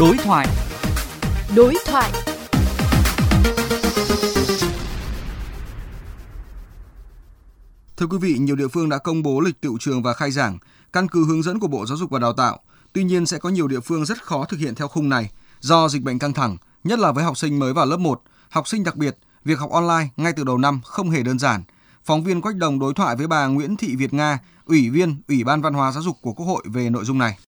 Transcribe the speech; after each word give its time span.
Đối 0.00 0.16
thoại. 0.16 0.46
Đối 1.56 1.74
thoại. 1.86 2.10
Thưa 7.96 8.06
quý 8.06 8.18
vị, 8.20 8.38
nhiều 8.38 8.56
địa 8.56 8.68
phương 8.68 8.88
đã 8.88 8.98
công 8.98 9.22
bố 9.22 9.40
lịch 9.40 9.60
tiệu 9.60 9.76
trường 9.80 10.02
và 10.02 10.12
khai 10.12 10.30
giảng, 10.30 10.58
căn 10.92 11.08
cứ 11.08 11.24
hướng 11.26 11.42
dẫn 11.42 11.60
của 11.60 11.66
Bộ 11.66 11.86
Giáo 11.86 11.96
dục 11.96 12.10
và 12.10 12.18
Đào 12.18 12.32
tạo. 12.32 12.58
Tuy 12.92 13.04
nhiên 13.04 13.26
sẽ 13.26 13.38
có 13.38 13.48
nhiều 13.48 13.68
địa 13.68 13.80
phương 13.80 14.04
rất 14.04 14.22
khó 14.22 14.44
thực 14.44 14.60
hiện 14.60 14.74
theo 14.74 14.88
khung 14.88 15.08
này 15.08 15.30
do 15.60 15.88
dịch 15.88 16.02
bệnh 16.02 16.18
căng 16.18 16.32
thẳng, 16.32 16.56
nhất 16.84 16.98
là 16.98 17.12
với 17.12 17.24
học 17.24 17.36
sinh 17.36 17.58
mới 17.58 17.72
vào 17.72 17.86
lớp 17.86 17.96
1, 17.96 18.22
học 18.50 18.68
sinh 18.68 18.84
đặc 18.84 18.96
biệt, 18.96 19.16
việc 19.44 19.58
học 19.58 19.70
online 19.70 20.08
ngay 20.16 20.32
từ 20.36 20.44
đầu 20.44 20.58
năm 20.58 20.80
không 20.84 21.10
hề 21.10 21.22
đơn 21.22 21.38
giản. 21.38 21.62
Phóng 22.04 22.24
viên 22.24 22.40
Quách 22.40 22.56
Đồng 22.56 22.78
đối 22.78 22.94
thoại 22.94 23.16
với 23.16 23.26
bà 23.26 23.46
Nguyễn 23.46 23.76
Thị 23.76 23.96
Việt 23.96 24.14
Nga, 24.14 24.38
Ủy 24.64 24.90
viên 24.90 25.22
Ủy 25.28 25.44
ban 25.44 25.62
Văn 25.62 25.74
hóa 25.74 25.92
Giáo 25.92 26.02
dục 26.02 26.16
của 26.22 26.32
Quốc 26.32 26.46
hội 26.46 26.62
về 26.66 26.90
nội 26.90 27.04
dung 27.04 27.18
này. 27.18 27.38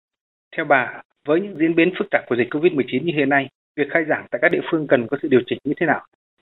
Theo 0.56 0.64
bà, 0.68 1.02
với 1.26 1.40
những 1.40 1.56
diễn 1.58 1.74
biến 1.74 1.92
phức 1.98 2.10
tạp 2.10 2.22
của 2.28 2.36
dịch 2.36 2.54
COVID-19 2.54 3.04
như 3.04 3.12
hiện 3.16 3.28
nay, 3.28 3.48
việc 3.76 3.88
khai 3.90 4.04
giảng 4.08 4.26
tại 4.30 4.38
các 4.42 4.52
địa 4.52 4.60
phương 4.70 4.86
cần 4.86 5.06
có 5.10 5.16
sự 5.22 5.28
điều 5.28 5.40
chỉnh 5.46 5.58
như 5.64 5.74
thế 5.80 5.86
nào? 5.86 6.00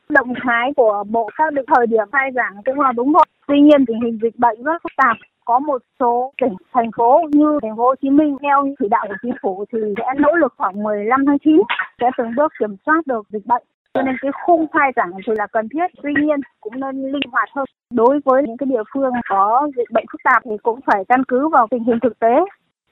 Động 0.08 0.34
thái 0.44 0.72
của 0.76 1.04
Bộ 1.08 1.30
xác 1.38 1.52
định 1.52 1.64
thời 1.74 1.86
điểm 1.86 2.06
khai 2.12 2.30
giảng 2.34 2.52
cũng 2.64 2.80
là 2.80 2.92
đúng 2.92 3.12
rồi. 3.12 3.24
Tuy 3.46 3.60
nhiên 3.60 3.86
tình 3.86 4.00
hình 4.00 4.18
dịch 4.22 4.36
bệnh 4.36 4.62
rất 4.62 4.82
phức 4.82 4.92
tạp. 4.96 5.16
Có 5.44 5.58
một 5.58 5.82
số 6.00 6.32
tỉnh, 6.42 6.56
thành 6.72 6.90
phố 6.96 7.20
như 7.30 7.58
thành 7.62 7.76
phố 7.76 7.82
Hồ 7.82 7.94
Chí 8.02 8.10
Minh 8.10 8.36
theo 8.42 8.74
chỉ 8.80 8.88
đạo 8.90 9.04
của 9.08 9.14
chính 9.22 9.34
phủ 9.42 9.64
thì 9.72 9.78
sẽ 9.96 10.04
nỗ 10.18 10.32
lực 10.32 10.54
khoảng 10.56 10.82
15 10.82 11.26
tháng 11.26 11.38
9 11.38 11.56
sẽ 12.00 12.10
từng 12.18 12.34
bước 12.36 12.52
kiểm 12.60 12.76
soát 12.86 13.06
được 13.06 13.26
dịch 13.28 13.46
bệnh. 13.46 13.62
Cho 13.94 14.02
nên 14.02 14.16
cái 14.20 14.32
khung 14.46 14.66
khai 14.72 14.92
giảng 14.96 15.10
thì 15.26 15.32
là 15.36 15.46
cần 15.46 15.68
thiết, 15.68 15.86
tuy 16.02 16.12
nhiên 16.22 16.40
cũng 16.60 16.80
nên 16.80 17.12
linh 17.12 17.30
hoạt 17.32 17.48
hơn. 17.56 17.64
Đối 17.92 18.20
với 18.24 18.42
những 18.46 18.56
cái 18.56 18.66
địa 18.66 18.82
phương 18.94 19.12
có 19.28 19.68
dịch 19.76 19.90
bệnh 19.92 20.04
phức 20.12 20.20
tạp 20.24 20.42
thì 20.44 20.56
cũng 20.62 20.80
phải 20.86 21.04
căn 21.08 21.24
cứ 21.28 21.48
vào 21.48 21.66
tình 21.70 21.84
hình 21.84 21.98
thực 22.02 22.18
tế 22.18 22.34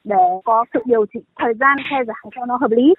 để 0.06 0.16
có 0.44 0.64
sự 0.74 0.82
điều 0.84 1.06
chỉnh 1.14 1.22
thời 1.36 1.54
gian 1.54 1.76
khai 1.90 2.04
giảng 2.06 2.30
cho 2.36 2.46
nó 2.46 2.56
hợp 2.56 2.70
lý. 2.70 2.94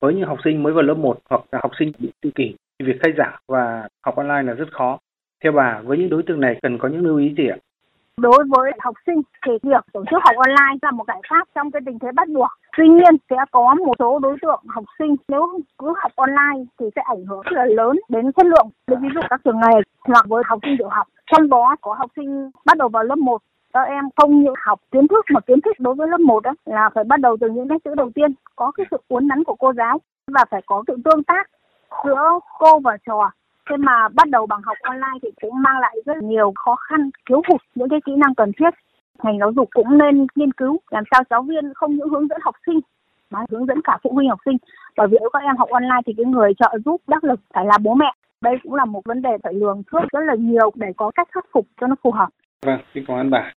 Với 0.00 0.14
những 0.14 0.28
học 0.28 0.38
sinh 0.44 0.62
mới 0.62 0.72
vào 0.72 0.82
lớp 0.82 0.94
1 0.94 1.18
hoặc 1.30 1.40
là 1.52 1.58
học 1.62 1.72
sinh 1.78 1.92
bị 1.98 2.12
tự 2.22 2.30
kỷ 2.34 2.54
thì 2.78 2.86
việc 2.86 2.98
khai 3.02 3.12
giảng 3.18 3.34
và 3.48 3.88
học 4.02 4.16
online 4.16 4.42
là 4.42 4.52
rất 4.52 4.68
khó. 4.72 4.98
Theo 5.44 5.52
bà, 5.52 5.80
với 5.84 5.98
những 5.98 6.10
đối 6.10 6.22
tượng 6.22 6.40
này 6.40 6.58
cần 6.62 6.78
có 6.78 6.88
những 6.88 7.04
lưu 7.04 7.18
ý 7.18 7.34
gì 7.38 7.48
ạ? 7.48 7.56
Đối 8.16 8.44
với 8.48 8.72
học 8.78 8.94
sinh 9.06 9.22
thì 9.46 9.52
việc 9.62 9.84
tổ 9.92 10.04
chức 10.10 10.18
học 10.24 10.36
online 10.36 10.78
là 10.82 10.90
một 10.90 11.04
giải 11.08 11.20
pháp 11.30 11.48
trong 11.54 11.70
cái 11.70 11.82
tình 11.86 11.98
thế 11.98 12.08
bắt 12.14 12.28
buộc. 12.28 12.48
Tuy 12.76 12.88
nhiên 12.88 13.16
sẽ 13.30 13.36
có 13.50 13.74
một 13.74 13.94
số 13.98 14.18
đối 14.18 14.36
tượng 14.42 14.62
học 14.68 14.84
sinh 14.98 15.16
nếu 15.28 15.60
cứ 15.78 15.94
học 15.96 16.12
online 16.16 16.64
thì 16.80 16.86
sẽ 16.96 17.02
ảnh 17.02 17.24
hưởng 17.24 17.42
rất 17.42 17.52
là 17.52 17.64
lớn 17.64 17.96
đến 18.08 18.32
chất 18.32 18.46
lượng. 18.46 18.68
Ví 18.86 19.08
dụ 19.14 19.20
các 19.30 19.40
trường 19.44 19.60
nghề 19.60 19.80
hoặc 20.00 20.26
với 20.28 20.42
học 20.46 20.58
sinh 20.62 20.76
tiểu 20.78 20.88
học. 20.88 21.06
Trong 21.32 21.48
đó 21.48 21.76
có 21.80 21.94
học 21.98 22.10
sinh 22.16 22.50
bắt 22.66 22.78
đầu 22.78 22.88
vào 22.88 23.04
lớp 23.04 23.18
1 23.18 23.42
các 23.74 23.82
em 23.82 24.04
không 24.16 24.42
những 24.42 24.54
học 24.66 24.80
kiến 24.92 25.08
thức 25.08 25.24
mà 25.34 25.40
kiến 25.40 25.60
thức 25.60 25.72
đối 25.78 25.94
với 25.94 26.08
lớp 26.08 26.20
1 26.20 26.42
đó 26.42 26.52
là 26.64 26.90
phải 26.94 27.04
bắt 27.04 27.20
đầu 27.20 27.36
từ 27.40 27.50
những 27.50 27.68
nét 27.68 27.76
chữ 27.84 27.94
đầu 27.94 28.10
tiên, 28.14 28.32
có 28.56 28.70
cái 28.70 28.86
sự 28.90 28.96
uốn 29.08 29.28
nắn 29.28 29.44
của 29.44 29.54
cô 29.54 29.72
giáo 29.72 30.00
và 30.26 30.44
phải 30.50 30.62
có 30.66 30.84
sự 30.86 30.96
tương 31.04 31.22
tác 31.22 31.50
giữa 32.04 32.38
cô 32.58 32.78
và 32.78 32.96
trò. 33.06 33.30
Thế 33.70 33.76
mà 33.76 34.08
bắt 34.08 34.28
đầu 34.28 34.46
bằng 34.46 34.62
học 34.62 34.76
online 34.82 35.18
thì 35.22 35.28
cũng 35.42 35.62
mang 35.62 35.78
lại 35.80 35.96
rất 36.06 36.16
nhiều 36.16 36.52
khó 36.56 36.74
khăn, 36.74 37.10
thiếu 37.28 37.42
hụt 37.48 37.60
những 37.74 37.88
cái 37.88 38.00
kỹ 38.06 38.12
năng 38.16 38.34
cần 38.34 38.52
thiết. 38.58 38.70
Ngành 39.22 39.38
giáo 39.38 39.52
dục 39.52 39.68
cũng 39.74 39.98
nên 39.98 40.26
nghiên 40.34 40.52
cứu 40.52 40.80
làm 40.90 41.04
sao 41.10 41.22
giáo 41.30 41.42
viên 41.42 41.74
không 41.74 41.96
những 41.96 42.08
hướng 42.08 42.28
dẫn 42.28 42.38
học 42.42 42.54
sinh, 42.66 42.80
mà 43.30 43.44
hướng 43.50 43.66
dẫn 43.66 43.80
cả 43.84 43.98
phụ 44.02 44.10
huynh 44.12 44.28
học 44.28 44.38
sinh. 44.44 44.56
Bởi 44.96 45.08
vì 45.08 45.16
nếu 45.20 45.30
các 45.32 45.42
em 45.42 45.56
học 45.56 45.68
online 45.70 46.00
thì 46.06 46.12
cái 46.16 46.26
người 46.26 46.52
trợ 46.58 46.78
giúp 46.84 47.00
đắc 47.06 47.24
lực 47.24 47.40
phải 47.54 47.66
là 47.66 47.78
bố 47.82 47.94
mẹ. 47.94 48.12
Đây 48.40 48.56
cũng 48.62 48.74
là 48.74 48.84
một 48.84 49.00
vấn 49.04 49.22
đề 49.22 49.30
phải 49.42 49.54
lường 49.54 49.82
trước 49.92 50.00
rất 50.12 50.20
là 50.20 50.34
nhiều 50.34 50.70
để 50.74 50.86
có 50.96 51.10
cách 51.14 51.28
khắc 51.32 51.46
phục 51.52 51.66
cho 51.80 51.86
nó 51.86 51.94
phù 52.02 52.10
hợp. 52.10 52.28
Vâng 52.66 52.80
xin 52.94 53.04
cảm 53.08 53.16
ơn 53.16 53.30
bà. 53.30 53.52